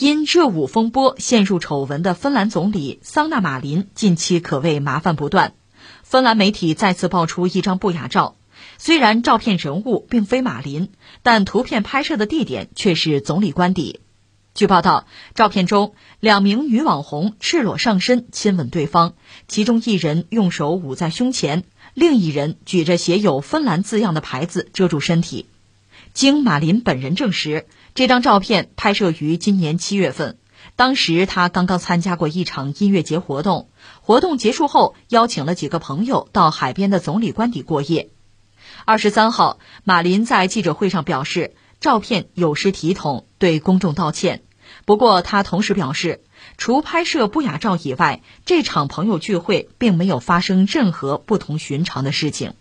[0.00, 5.54] 因热舞风波陷入丑闻的芬兰总理桑纳马林近期可谓麻烦不断。
[6.04, 8.36] 芬兰媒体再次爆出一张不雅照，
[8.78, 10.90] 虽然照片人物并非马林，
[11.24, 13.98] 但图片拍摄的地点却是总理官邸。
[14.54, 19.14] 据报道，照片中两名女网红赤裸上身亲吻对方，
[19.48, 25.46] 其中一人用手捂在胸前，另一人举着写有“芬兰”字样的牌子遮住身体。
[26.14, 30.38] 经马林本人证实，这张照片拍摄于今年七月份，
[30.76, 33.70] 当时他刚刚参加过一场音乐节活动，
[34.00, 38.10] 活动结束后邀请了几个朋友到海边的总理官邸过夜。
[38.84, 44.42] 二十三号，马林在记者会上表示，照片有失体统，对公众道歉。
[44.84, 46.22] 不过，他同时表示，
[46.56, 52.52] 除拍摄不雅照以外，这场朋友聚会并没有发生任何不同寻常的事情。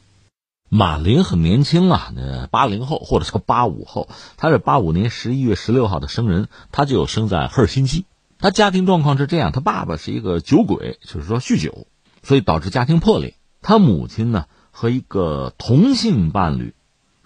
[0.70, 8.06] 马林很年轻啊，那八零后或者叫八五后，他是八五年十一月十六号的生人，他就有生在赫尔辛基。
[8.40, 11.88] 他家庭状况是这样，他爸爸是一个酒鬼，就是说酗酒，
[12.24, 13.36] 所以导致家庭破裂。
[13.62, 16.76] 他母亲呢和一个同性伴侣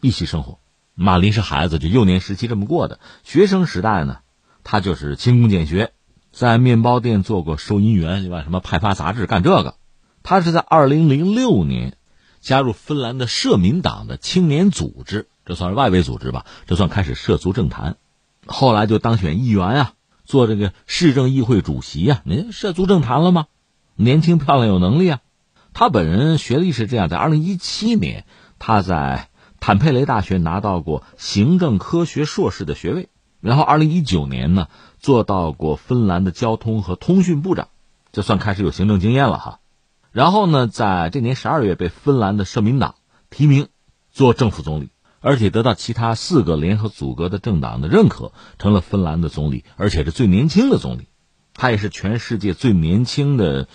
[0.01, 0.59] 一起生活。
[0.95, 2.99] 马林是孩子，就幼年时期这么过的。
[3.23, 4.19] 学生时代呢。
[4.63, 5.91] 他就是勤工俭学，
[6.31, 9.73] 在面包店做过收银员，另外什么派发杂志干这个。
[10.21, 11.97] 他是在二零零六年
[12.41, 16.45] 加入芬兰的社民党的青年组织，这算是外围组织吧？
[16.65, 17.95] 这算开始涉足政坛。
[18.45, 19.93] 后来就当选议员啊，
[20.25, 22.21] 做这个市政议会主席啊。
[22.25, 23.45] 您涉足政坛了吗？
[23.95, 25.19] 年轻漂亮有能力啊！
[25.73, 28.25] 他本人学历是这样：在二零一七年，
[28.57, 33.09] 他在坦佩雷大学拿到过行政科学硕士的学位。
[33.39, 34.67] 然后，二零一九年呢，
[34.99, 37.69] 做到过芬兰的交通和通讯部长，
[38.11, 39.59] 这算开始有行政经验了哈。
[40.11, 42.95] 然后呢，在这年十二月被芬兰的社民党
[43.29, 43.69] 提名
[44.11, 44.89] 做政府总理，
[45.21, 51.07] 而且得到其他四个联合组阁的政党的认可，成了芬兰的总理，而且是最年轻的总理。
[51.53, 53.67] 他也是全世界最年轻的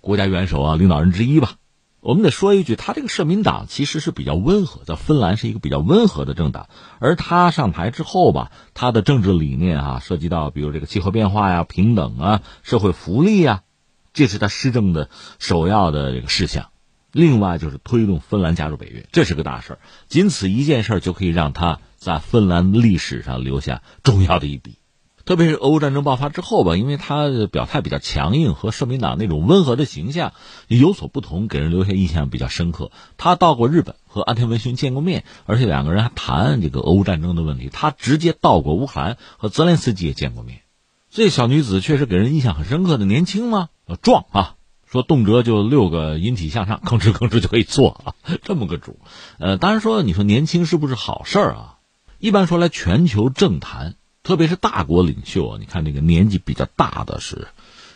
[0.00, 1.56] 国家元首啊，领导人之一吧。
[2.00, 6.68] 我们得说一句，他这个社民党其实是比较温和，在芬兰是一个比较温和的政党。
[6.98, 13.62] 而他上台之后吧，他的政治理念啊，涉及到比如这个气候变化呀、平等啊、社会福利呀，
[14.12, 15.08] 这是他施政的
[15.38, 16.68] 首要的这个事项。
[17.12, 19.78] 另外就是推动芬兰加入北约，这是个大事儿。
[20.08, 24.78] 仅此一件事儿就可以让他在芬兰历史上留下重要的一笔。
[25.24, 30.32] 特别是俄乌战争爆发之后吧，因为他的表态比较强硬，和社民党那种温和的形象
[30.66, 32.90] 有所不同，给人留下印象比较深刻。
[33.18, 37.68] 他到过日本，和安田文雄见过面，而且两个人还谈这个俄乌战争的问题。
[37.70, 40.62] 他直接到过乌克兰，和泽连斯基也见过面。
[41.10, 43.68] 这小女子确实给人印象很深刻的，年轻吗？
[44.00, 44.56] 壮啊，
[44.86, 48.98] 说动辄就六个引体向上，吭哧吭哧就可以做啊， 这么个主。
[49.38, 51.78] 呃，当然说，你说年轻是不是好事儿啊？
[52.18, 53.96] 一般说来，全球政坛。
[54.24, 57.48] 特别是大国领袖啊，你看这个年纪比较大的是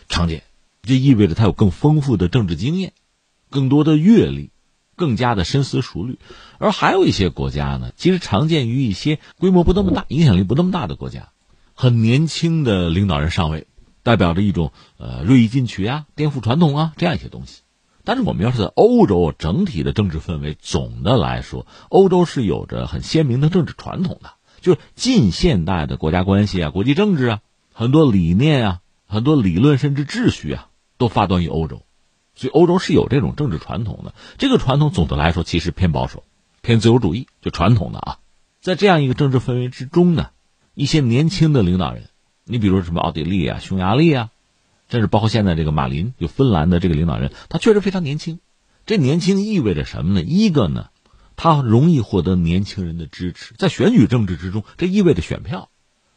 [0.08, 0.42] 常见，
[0.82, 2.94] 这意味着他有更丰富的政治经验，
[3.48, 4.50] 更多的阅历，
[4.96, 6.18] 更加的深思熟虑。
[6.58, 11.28] 而还有一些国家呢，其实常见于一些规模不那么大、影响力不那么大的国家，
[11.74, 13.68] 很年轻的领导人上位，
[14.06, 17.62] 代表着一种呃锐意进取啊、颠覆传统啊这样一些东西。
[18.04, 24.34] 但是我们要是在欧洲整体的政治氛围，总的来说，欧洲是有着很鲜明的政治传统的。
[24.60, 27.40] 就是近现代的国家关系啊，国际政治啊，
[27.72, 30.68] 很多理念啊，很多理论甚至秩序啊，
[30.98, 31.82] 都发端于欧洲，
[32.36, 34.14] 所以欧洲是有这种政治传统的。
[34.38, 36.22] 这个传统总的来说其实偏保守，
[36.62, 38.18] 偏自由主义，就传统的啊。
[38.60, 40.30] 在这样一个政治氛围之中呢，
[40.74, 42.08] 一些年轻的领导人，
[42.46, 44.30] 你比如什么奥地利啊、匈牙利啊，
[44.88, 48.38] 甚至包括现在这个马林，就芬兰的这个领导人，他确实非常年轻。
[48.86, 50.22] 这年轻意味着什么呢？
[50.22, 50.88] 一个呢。
[51.38, 55.68] 他容易获得年轻人的支持，在选举政治之中，这意味着选票。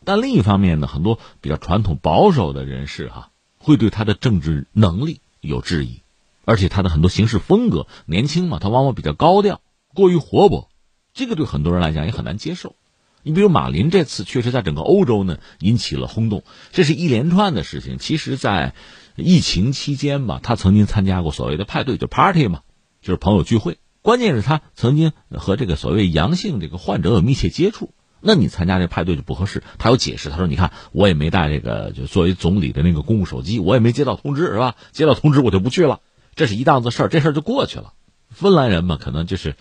[0.06, 6.04] 但另一方面呢，很多比较传统保守的人士哈，会对他的政治能力有质疑，
[6.46, 9.60] 而且他的很多行事风格，年轻嘛，他往往比较高调，
[9.94, 10.70] 过于活泼，
[11.14, 12.76] 这个对很多人来讲也很难接受。
[13.24, 17.98] 你比如马林这次确实在整个欧洲呢引起了轰动，这是一连串的事情。
[17.98, 18.74] 其实，在
[19.16, 22.62] 疫情期间吧，他曾经参加过所谓的派对，就 party 嘛，
[23.02, 23.78] 就是朋友聚会。
[24.02, 29.62] 关键是他曾经和这个所谓阳性这个患者有密切接触，那你参加这派对就不合适。
[29.78, 34.76] 他有解释，他说：“你看，我也没带这个，就作为总理的那个公务手机，我也没接到通知，是吧？
[34.94, 36.00] 接到通知我就不去了，
[36.36, 37.94] 这是一档子事儿，这事儿就过去了。”
[38.32, 39.56] 芬兰人嘛，可能就是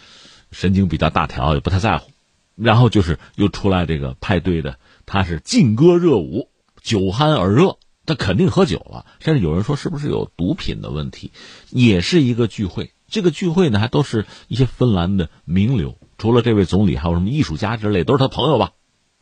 [0.52, 2.10] 神经比较大条，也不太在乎。
[2.58, 6.50] 然后就是又出来这个派对的，他是劲歌热舞，
[6.82, 11.32] 酒酣耳热，他肯定喝酒了，甚至有人说是不是有毒品的问题，
[11.70, 12.92] 也是一个聚会。
[13.06, 18.72] 这个聚会呢，还都是一些芬兰的名流，除了这位总理，还有什么艺术家之类，都是他朋友吧？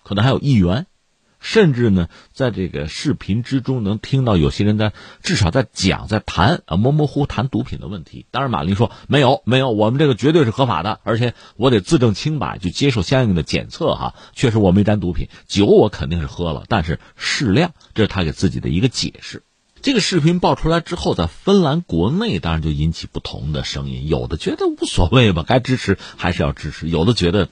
[0.02, 0.86] 可能还有议员。
[1.40, 4.92] 甚至呢，在这个视频之中能听到有些人在
[5.22, 8.26] 至少在讲在谈啊模模糊谈毒品的问题。
[8.30, 14.14] 当然，马林说没有没有，我们这个绝对是合法的，而且我得自证清白，就接受相应的检测哈。
[14.34, 19.42] 确实我没沾毒品，酒我肯定是喝了，但是适量，这是他给自己的一个解释。
[19.82, 27.48] 这个视频爆出来之后，在芬兰国内当然就引起不同的声音，有的觉得无所谓吧，该支持还是要支持；有的觉得。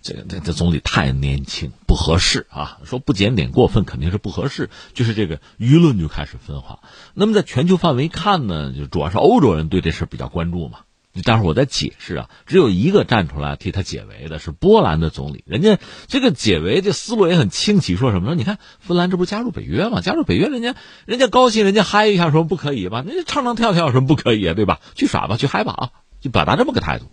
[0.00, 2.78] 这个这这总理太年轻，不合适啊！
[2.84, 6.78] 说不检点过分肯定是不合适，就是这个舆论就开始分化。
[7.14, 10.78] 那么在全球范围看呢，就主要是欧洲人对这事比较关注嘛。
[11.22, 18.34] 待会儿我在解释啊，只有一个站出来替他解围的是波兰的总理，人家这个解围这思路也很清奇，说什么呢？
[18.34, 20.00] 你看芬兰这不是加入北约吗？
[20.00, 20.74] 加入北约，人家
[21.06, 23.02] 人家高兴，人家嗨一下，说不可以吧？
[23.06, 24.54] 人家唱唱跳跳，什么不可以啊？
[24.54, 24.80] 对吧？
[24.94, 25.90] 去耍吧，去嗨吧啊！
[26.20, 27.06] 就表达这么个态度。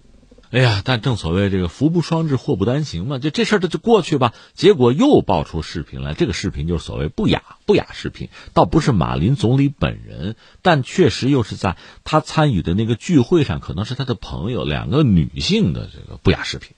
[0.52, 4.34] 哎呀，但正所谓这个福不双至，祸不单行嘛，就这事儿它就过去吧。
[4.54, 16.72] 结果又爆出视频来，这个视频就是所谓不雅不雅视频，倒不是马林总理本人，但确实又是在他参与的那个聚会上，可能是他的朋友两个女性的这个不雅视频，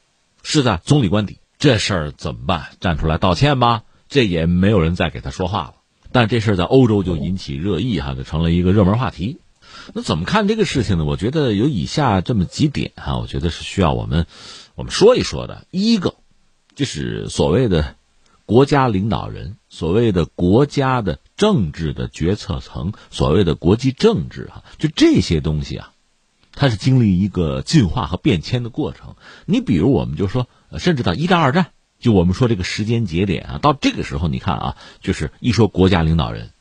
[0.44, 1.38] 是在总理官邸。
[1.60, 2.68] 这事儿怎么办？
[2.80, 3.84] 站出来道歉吧？
[4.10, 5.74] 这也没有人再给他说话了。
[6.12, 9.40] 但这事儿在欧洲就引起热议哈，就成了一个热门话题。
[9.94, 11.06] 那怎么看这个事情呢？
[11.06, 14.26] 我觉得有以下这么几点哈，我觉得是需要我们
[14.76, 15.66] 我们说一说的。
[15.72, 16.16] 一个
[16.76, 17.96] 就是所谓的
[18.46, 25.92] 国家领导人，所谓的国家的政治的决策层，所谓的国际政治哈，就这些东西啊，
[26.54, 29.16] 它是经历一个进化和变迁的过程。
[29.46, 30.48] 你比如，我们就说，
[30.78, 31.68] 甚至到一战、二战，
[32.00, 36.52] 就我们说这个时间节点啊，到这个时候，你看啊，就是一说国家领导人。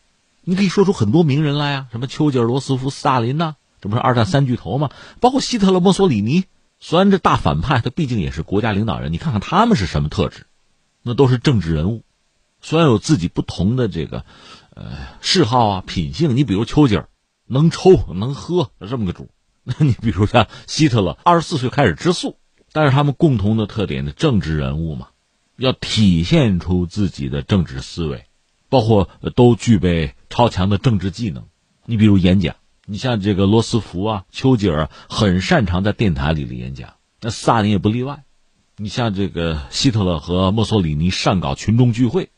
[0.48, 4.90] 你可以说出很多名人来啊，什么丘吉尔、罗斯福、斯大林呐，这不是二战三巨头吗？
[5.20, 6.44] 包括希特勒、墨索里尼，
[6.78, 9.12] 虽然这大反派，他毕竟也是国家领导人。
[9.12, 10.46] 你看看他们是什么特质，
[11.02, 12.04] 那都是政治人物，
[12.60, 14.24] 虽然有自己不同的这个
[14.72, 16.36] 呃嗜好啊、品性。
[16.36, 17.08] 你比如丘吉尔，
[17.48, 19.24] 能抽能喝这么个主；
[19.64, 22.38] 那你比如像希特勒，二十四岁开始吃素。
[22.72, 25.08] 但是他们共同的特点的政治人物嘛，
[25.56, 28.26] 要体现出自己的政治思维。
[28.76, 31.44] 包括都具备超强的政治技能，
[31.86, 38.24] 你比如演讲，你像这个罗斯福啊、丘吉尔很擅长在电台里的演讲，那斯大林也不例外。
[38.76, 42.28] 你像这个希特勒和墨索里尼善搞群众聚会，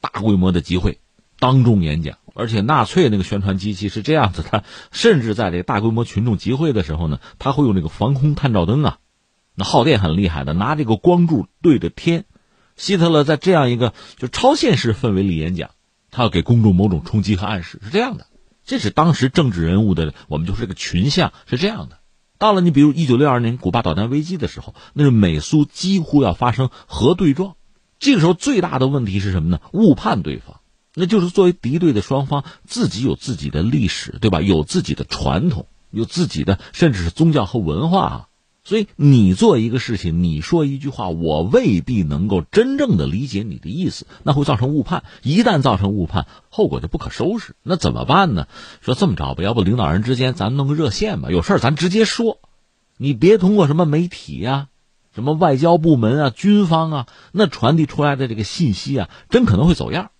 [0.00, 0.98] 大规模的集会，
[1.38, 8.98] 当众演讲，而且纳粹那个宣传机器是这样子，他甚至在这个大规模群众集会的时候呢，他会用这个防空探照灯啊，
[9.54, 12.24] 那耗电很厉害的，拿这个光柱对着天。
[12.78, 15.70] 希特勒在这样一个就超现实氛围里演讲，
[16.16, 18.26] 他要给公众某种冲击和暗示，是这样的。
[18.64, 21.98] 这是当时政治人物的，我们就是这个群像是这样的。
[22.38, 27.56] 到了你比如一九六二年古巴导弹危机的时候，那是美苏几乎要发生核对撞，
[27.98, 29.60] 这个时候最大的问题是什么呢？
[29.74, 30.60] 误判对方，
[30.94, 34.40] 那就是作为敌对的双方自己有自己的历史，对吧？
[34.40, 38.28] 有自己的传统，有自己的甚至是宗教和文化啊。
[38.66, 45.04] 所以你做一个事情，你说一句话，我未必能够真正的理解你的意思，那会造成误判。
[45.22, 47.54] 一旦造成误判，后果就不可收拾。
[47.62, 48.48] 那怎么办呢？
[48.80, 52.40] 说这么着吧，要不领导人之间咱弄个热线吧，有事咱直接说，
[52.96, 54.66] 你别通过什么媒体呀、
[55.14, 60.10] 什么外交部门啊、军方啊，那传递出来的这个信息啊，真可能会走样。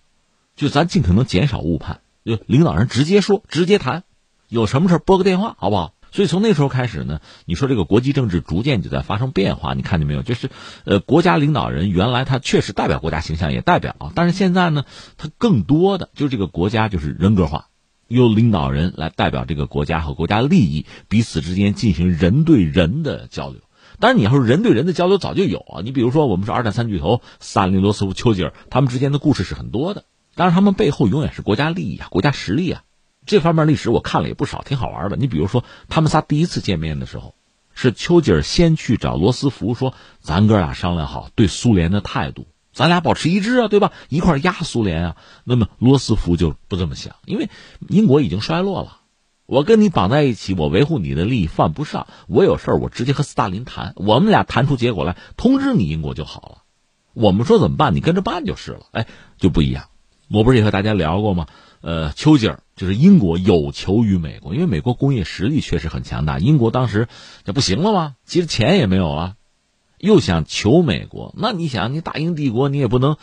[0.55, 4.05] 就咱尽可能减少误判，就领导人直接说，直接谈，
[4.47, 5.91] 有什么事拨个电话，好不好？
[6.17, 10.23] 所以从那时候开始呢，你说这个国际政治逐渐就在发生变化，你看见没有？
[10.23, 10.49] 就是，
[10.83, 14.83] 呃，国家领导人原来他确实代表国家形象，也代表，但是现在呢，
[15.17, 17.67] 他更多的就是这个国家就是人格化，
[18.07, 23.61] 由领导人来代表这个国家和国家利益，彼此之间进行人对人的交流。
[23.99, 32.81] 当然，你要说人对人的交流早就有啊，你比如说我们说二战三巨头斯大林、罗斯福、丘吉尔，他们之间的故事是很多的，当然他们背后永远是国家利益啊，国家实力啊。
[33.27, 35.17] 这方面历史我看了也不少，挺好玩的。
[35.17, 37.35] 你比如说，他们仨第一次见面的时候，
[37.75, 43.91] 是丘吉尔先去找罗斯福说：“咱哥俩商量好对苏联的态度，咱俩保持一致啊，对吧？
[44.09, 47.49] 一块压苏联啊。”那么罗斯福就不这么想，因为
[47.89, 49.01] 英国已经衰落了，
[49.45, 52.07] 我跟你绑在一起，我维护你的利益犯不上。
[52.27, 56.63] 我有事儿，我直接和斯大林谈，我们俩谈出结果来，通知你英国就好了。
[57.13, 58.85] 我们说怎么办，你跟着办就是了。
[58.91, 59.07] 哎，
[59.37, 59.85] 就不一样。
[60.29, 61.47] 我不是也和大家聊过吗？
[61.81, 66.39] 呃，丘吉尔就是英国有求于美国，因为美国工业实力确实很强大。
[66.39, 67.09] 英国当时
[67.43, 68.15] 这不行了吗？
[68.23, 69.35] 其实钱也没有了，
[69.97, 73.17] 又想求美国，那你想，你大英帝国你也不能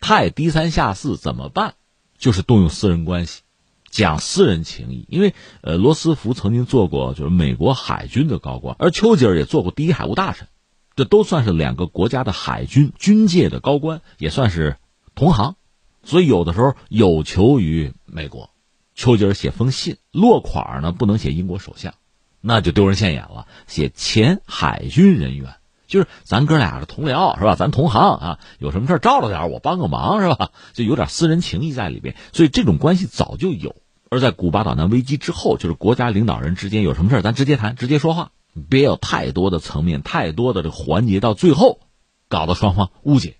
[0.00, 1.74] 太低三下四，怎么办？
[2.16, 3.42] 就是动用私人关系，
[3.90, 5.04] 讲私人情谊。
[5.10, 10.48] 因为呃，罗斯福曾经做过就是美国海军的高官，而丘吉尔也做过第一海务大臣，
[10.96, 14.76] 这都算是两个国家的海军军界的高官，也算是
[15.14, 15.56] 同行。
[16.04, 18.50] 所以有的时候有求于美国，
[18.94, 21.94] 丘吉尔写封信，落款呢不能写英国首相，
[22.40, 27.56] 那就丢人现眼了，写前海军人员，就是咱哥俩是同僚是吧？
[27.56, 30.50] 咱同行啊，有什么事照着点我帮个忙是吧？
[30.72, 33.76] 就有点私人情谊在里边，所以这种关系早就有。
[34.10, 38.30] 而在古巴导弹危机之后，就是国家领导人之间有什么事咱直接谈，直接说话，
[38.68, 41.80] 别有太多的层面、太多的这个环节，到最后
[42.28, 43.38] 搞得双方误解、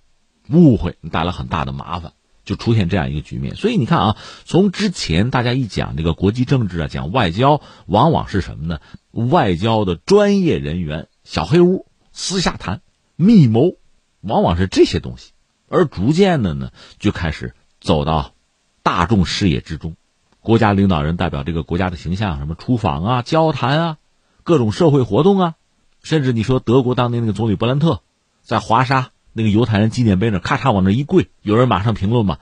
[0.51, 2.13] 误会，带来很大的麻烦，
[2.45, 3.55] 就出现这样一个局面。
[3.55, 8.81] 所以你看啊，从之前大家一讲这个国际政治啊，讲外交，往往是什么呢？
[9.11, 12.83] 外交的专业人员小黑屋私下谈、
[13.17, 13.77] 密谋，
[14.21, 15.33] 往往是这些东西，
[15.69, 18.35] 而逐渐的呢，就开始走到
[18.83, 19.97] 大众视野之中。
[20.41, 23.97] 国家领导人代表这个国家的形象，什么出访啊、交谈啊、
[24.43, 25.55] 各种社会活动啊，
[26.03, 28.03] 甚至你说德国当年那个总理伯兰特，
[28.43, 32.39] 在华沙那个犹太人纪念碑那咔嚓往那一跪，有人马上评论嘛，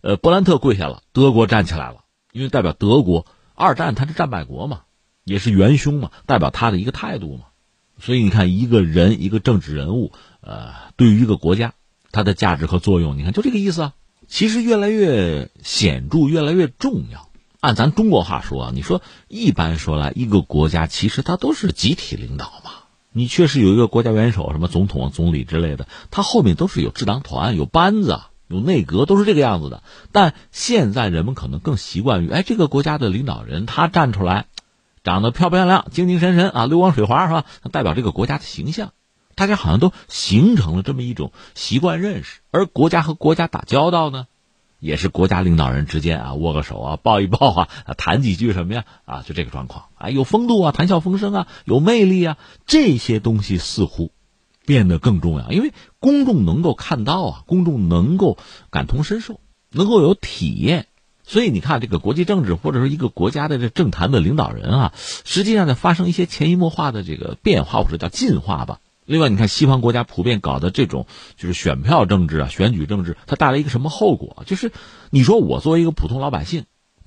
[0.00, 4.82] 呃，勃兰特跪下了，德国站起来了，因为代表德国二战他是战败国嘛，
[5.24, 7.46] 也是元凶嘛，代表他的一个态度嘛，
[7.98, 11.74] 所以你看一个人一个政治人物，呃，对于一个国家，
[12.12, 13.94] 它的价值和作用，你看就这个意思啊，
[14.28, 17.28] 其实越来越显著，越来越重要。
[17.60, 22.70] 按咱中国话说啊，你说一般说来，一个国家其实它都是集体领导嘛。
[23.16, 29.82] 你确实有一个国家元首，什么总统、总理之类的，他后面都是有智囊团、有班子、有内阁，都是这个样子的。
[30.12, 34.48] 但现在人们可能更习惯于，哎，这个国家的领导人他站出来，
[35.02, 37.46] 长得漂漂亮亮、精精神神啊，溜光水滑是吧？
[37.72, 38.92] 代表这个国家的形象，
[39.34, 42.40] 大家好像都形成了这么一种习惯认识。
[42.50, 44.26] 而国家和国家打交道呢？
[44.78, 48.84] 也是国家领导人之间啊，握个手啊，抱一抱啊，啊 谈几句什么呀？
[49.04, 54.12] 啊，就这个状况啊，有风度啊，谈笑风生啊，有魅力啊，这些东西似乎
[54.64, 58.36] 变得更重要，因为公众能够看到啊，公众能够
[58.70, 59.40] 感同身受，
[59.70, 60.86] 能够有体验。
[61.28, 64.92] 所以你看，这个国际政治或者说一个国家的这政坛的领导人啊，
[65.24, 68.78] 实际上在发生一些潜移默化的这个变化或者叫进化吧。
[69.06, 74.42] 另外，你看西方国家普遍搞的这种就是选票政治啊、选举政治，它带来一个什么后果？
[74.46, 74.72] 就是
[75.10, 76.64] 你说我作为一个普通老百姓，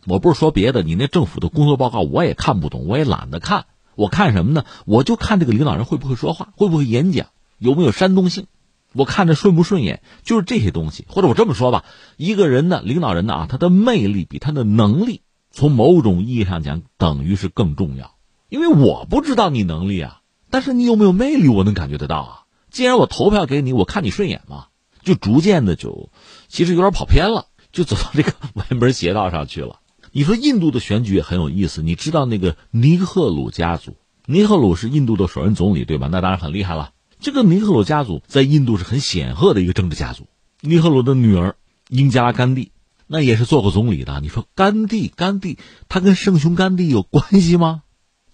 [0.08, 3.66] 我不是说别的，你那政府的工作报告我也看不懂，我也懒得看。
[3.96, 4.64] 我看什么呢？
[4.86, 7.28] 我就看这个领导人会不会说话，会不会演讲，
[7.58, 8.46] 有没有煽动性，
[8.94, 11.06] 我看着顺不顺眼，就是这些东西。
[11.10, 11.84] 或者我这么说吧，
[12.16, 18.16] 一个人的领导人呢啊，他的魅力比他的能力，从某种意义上讲，等于是更重要。
[18.48, 20.19] 因为我不知道你能力啊。
[20.50, 22.42] 但是你有没有魅力，我能感觉得到啊！
[22.72, 24.68] 既然我投票给你，我看你顺眼嘛，
[25.04, 26.10] 就逐渐的就，
[26.48, 29.80] 其实有点跑偏了，就走到这个歪门邪道上去了。
[30.12, 36.10] 你说印度的选举也很有意思，你知道那个尼赫鲁家族，尼赫鲁是印度的首任总理，对吧？
[36.12, 36.92] 那当然很厉害了。
[37.20, 40.28] 这个尼赫鲁家族在印度是很显赫的一个政治家族。
[40.62, 41.56] 尼赫鲁的女儿
[41.90, 42.72] 英加拉甘地，
[43.08, 44.20] 那也是做过总理的。
[44.22, 45.58] 你说甘地，甘地
[45.90, 47.84] 他跟圣雄甘地有关系吗？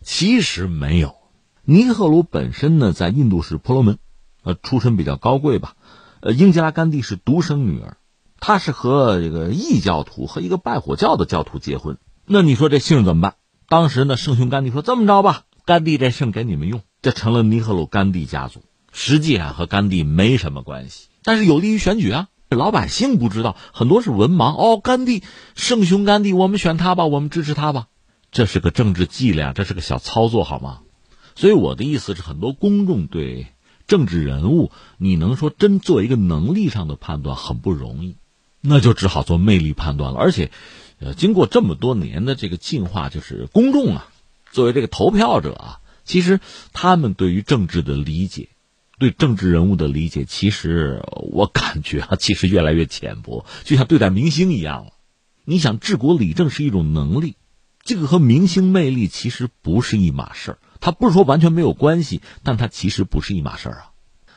[0.02, 1.16] 其实没有。
[1.68, 3.98] 尼赫鲁本身呢，在印度是婆罗门，
[4.44, 5.74] 呃，出身比较高贵吧。
[6.20, 7.98] 呃，英吉拉甘地是独生女儿，
[8.40, 11.98] 她是和这个异教徒和一个拜火教的教徒结婚。
[12.28, 13.36] 那你说这姓怎么办？
[13.68, 18.62] 当时呢，圣雄甘地说：“这么着吧，甘地这姓给你们用，这成了尼赫鲁甘地家族。
[18.92, 22.28] 实际上和甘地没什么关系，但是有利于选举啊。
[22.50, 24.80] 老百姓不知道，很多是文盲哦。
[24.80, 25.24] 甘地，
[25.56, 27.88] 圣雄甘地，我们选他吧，我们支持他吧。
[28.32, 30.82] 这是个政治伎俩，这是个小操作，好吗？”
[31.36, 33.48] 所以我的意思是，很多公众对
[33.88, 38.16] 政治人物，你能说真做一个能力上的判断很不容易，
[38.62, 40.20] 那就只好做魅力判断了。
[40.20, 40.50] 而且，
[41.00, 44.08] 呃，经过这么多年的这个进化，就是公众啊，
[44.52, 46.40] 作为这个投票者啊，其实
[46.72, 48.48] 他们对于政治的理解，
[48.98, 54.94] 对政治人物的理解，其实我感觉啊， 其实越来越浅薄，就像对待明星一样了。
[55.44, 57.36] 你想治国理政是一种能力，
[57.84, 60.58] 这个和明星魅力其实不是一码事儿。
[60.86, 63.92] 他不是说完全没有关系，但他其实不是一码事儿啊。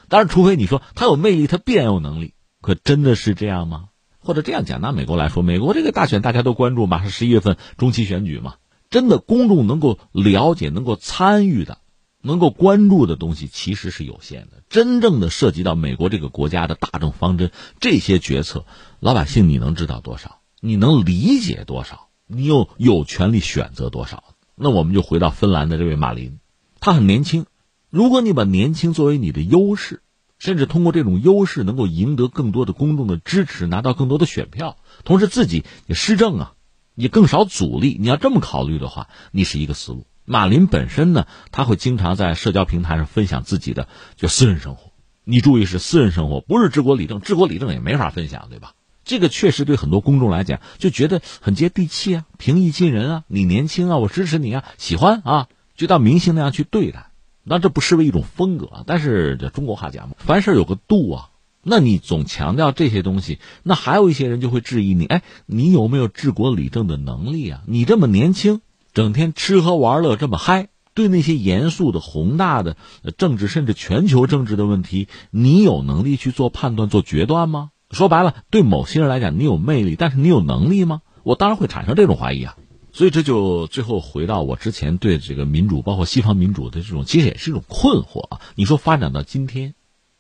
[0.09, 3.91] 当然，除非你说他有魅力，他必然有能力，可真的是这样吗？
[4.19, 8.55] 或者这样讲，拿美国来说，美国这个大选大家都关注，马上十一月份中期选举嘛，
[8.89, 11.81] 真的公众能够了解、能够参与的、
[12.23, 14.63] 能够关注的东西其实是有限的。
[14.71, 18.65] 真正的涉及到美国这个国家的大政方针，这些决策，
[19.01, 20.39] 老百姓你能知道多少？
[20.63, 22.09] 你能理解多少？
[22.27, 24.25] 你又有权利选择多少？
[24.59, 26.39] 那我们就回到芬兰的这位马林，
[26.81, 27.47] 他很年轻。
[27.91, 30.03] 如果你把年轻作为你的优势，
[30.39, 36.53] 甚至通过这种优势能够赢得更多的公众的支持，拿到更多的选票，同时自己也施政啊，
[36.95, 37.97] 也更少阻力。
[37.99, 40.07] 你要这么考虑的话，你是一个思路。
[40.25, 44.93] 马林本身呢，他会经常在社交平台上分享自己的就私人生活。
[45.25, 48.73] 你注意是私人生活，不是治国理政，治国理政也没法分享，对吧？
[49.09, 57.11] 这个确实对很多公众来讲就觉得很接地气啊，平易近人啊，你年轻啊，我支持你啊，喜欢啊，就当明星那样去对待。
[57.43, 61.31] 那这不失为一种风格啊，但是这中国话讲嘛，凡事有个度啊。
[61.63, 67.63] 那你总强调这些东西，那还有一些人就会质疑你，哎，你有没有治国理政的能力啊？
[67.67, 68.61] 你这么年轻，
[68.93, 72.77] 整天吃喝玩乐这么嗨，对那些严肃的宏大的
[73.17, 77.71] 政治甚至全球政治的问题，你有能力去做判断、做决断吗？
[77.91, 81.03] 说白了，对某些人来讲，你有魅力，但是你有能力吗？
[81.23, 82.57] 我当然会产生这种怀疑啊。
[82.93, 88.41] 所以这就最后回到我之前对这个民主，包括西方民主的这种，其实也是一种困惑啊。
[88.57, 89.75] 你说发展到今天，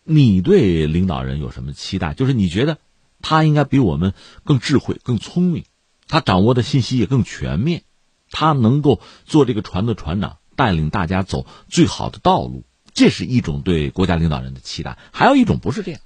[0.04, 2.14] 你对领导人有什么期待？
[2.14, 2.78] 就是你觉得
[3.20, 5.64] 他应该比我们更智慧、更聪明，
[6.06, 7.82] 他掌握的信息也更全面，
[8.30, 12.64] 他能够做这个船的船长，带领大家走最好的道路。
[12.94, 14.98] 这是一种对国家领导人的期待。
[15.12, 16.00] 还有一种不是这样。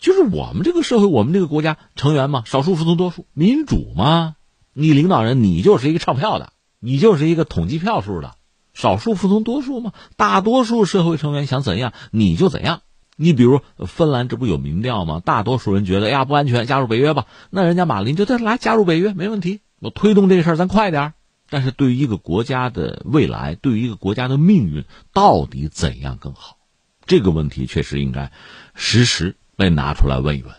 [0.00, 4.34] 就是我们这个社会，我们这个国家成员嘛，少数服从多数，民主嘛。
[4.72, 8.34] 你领导人，你就是一个唱票的，你就是一个统计票数的，
[8.72, 9.92] 少数服从多数嘛。
[10.16, 12.80] 大多数社会成员想怎样，你就怎样。
[13.16, 15.20] 你比如芬兰，这不有民调吗？
[15.22, 17.26] 大多数人觉得呀不安全，加入北约吧。
[17.50, 19.60] 那人家马林就得来加入北约，没问题。
[19.80, 21.12] 我推动这事儿，咱快点。
[21.50, 26.56] 但是对于一个国家的未来，对于一个国家的命运，到底怎样更好？
[27.04, 28.32] 这个问题确实应该
[28.74, 29.36] 实时。
[29.60, 30.54] 被拿出来问一问，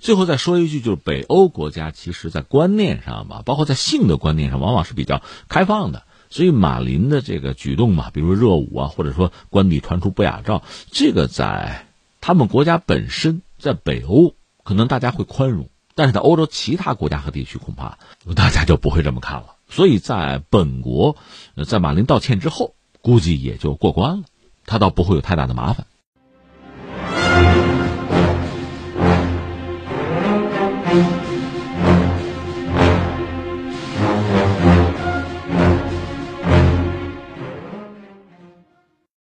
[0.00, 6.04] 最后再说一句，就是北欧国家其实，在观念上吧，包括在性的观念上，往往是比较开放的。
[6.30, 11.86] 所以马林的这个举动嘛，比如热舞啊，或者说官邸传出不雅照，这个在
[12.22, 14.32] 他们国家本身，在北欧
[14.64, 17.98] 可能大家会宽容，但是在欧洲其他国家和地区，恐怕
[18.34, 19.56] 大家就不会这么看了。
[19.68, 21.16] 所以在本国，
[21.66, 24.24] 在马林道歉之后，估计也就过关了，
[24.64, 25.86] 他倒不会有太大的麻烦。